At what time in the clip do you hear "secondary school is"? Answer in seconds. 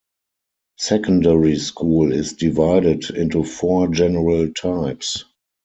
0.79-2.33